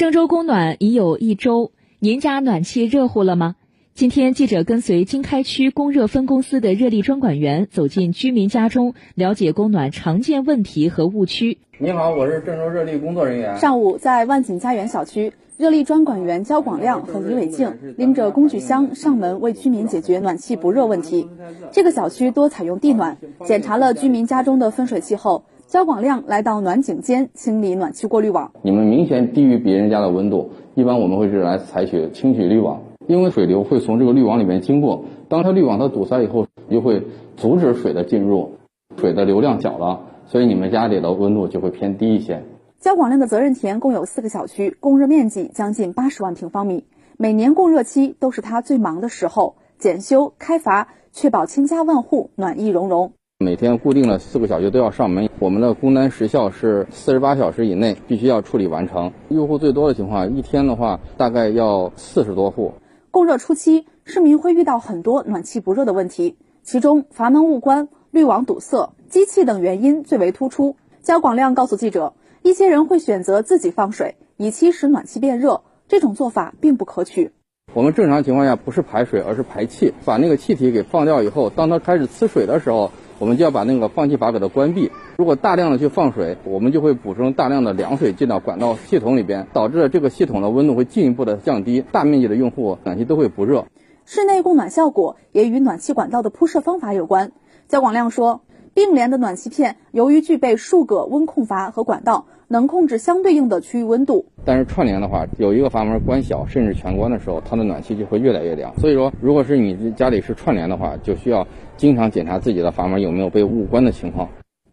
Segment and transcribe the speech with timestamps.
[0.00, 3.56] 郑州供暖已有一周，您家暖气热乎了吗？
[3.92, 11.58] 今天，记者跟随经开区供热分公司的热力专管员走进居民家中，了解供暖常见问题和误区。
[11.78, 13.58] 你好，我是郑州热力工作人员。
[13.58, 21.28] 上午，在万锦家园小区，热力专管员焦广亮和李伟静拎着工具箱上门为居民解决暖气不热问题。
[21.72, 25.44] 这个小区多采用地暖，检查了居民家中的分水器后。
[25.70, 28.50] 焦广亮来到暖井间清理暖气过滤网。
[28.62, 37.04] 你们明显低于别人家的温度，一般我们会是来采取清洗滤网，因为水流会从这个滤网里面经过，当它滤网它堵塞以后，就会
[37.36, 38.56] 阻止水的进入，
[38.96, 42.42] 水的流量小了，所以你们家里的温度就会偏低一些。
[42.80, 46.82] 焦广亮的责任田共有四个小区，供热面积将近八十万平方米，
[47.16, 53.12] 每年供热期都是他最忙的时候，检修开阀，确保千家万户暖意融融。
[53.42, 59.12] 每天固定的四个小区都要上门，我们的工单时效是四十八小时以内必须要处理完成。
[59.30, 62.74] 用户最多的情况，一天的话大概要四十多户。
[63.10, 70.76] 供热初期，市民会遇到很多暖气不热的问题，其中阀门误关、滤网堵塞、机器等原因最为突出。
[71.00, 72.12] 焦广亮告诉记者，
[72.42, 77.32] 一些人会选择自己放水，以期使暖气变热，这种做法并不可取。
[77.72, 82.90] 我们正常情况下不是排水，而是排气，把那个气体给放掉以后，当它开始呲水的时候。
[83.20, 84.90] 我们就要把那个放气阀给它关闭。
[85.16, 93.66] 如果大量的去放水，我们就会补充大量的凉水进到管道系统里边，导致这个系统的温度会进一步的降低，大面积的用户暖气都会不热。
[94.06, 97.30] 室内供暖效果也与暖气管道的铺设方法有关。
[97.68, 98.40] 焦广亮说。
[98.80, 104.24] 并联的暖气片由于具备数个温控阀和管道，能控制相对应的区域温度。
[104.42, 108.74] 但是串联的话，有一个阀门关小甚至全关的时候，它的暖气就会越来越凉。
[108.78, 114.26] 所以说，如果是你家里是串联的话，就需要经常检查自己的阀门有没有被误关的情况。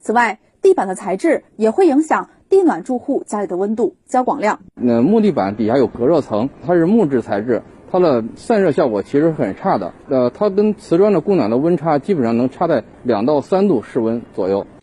[0.00, 3.94] 此外，地板的材质也会影响地暖住户家里的温度。
[4.04, 7.62] 焦广亮，那木地板底下有隔热层，它是木质材质。
[7.92, 14.66] 它的散热效果其实很差的，呃，它跟瓷砖的供暖的温差基本上能差在两到三度室温左右。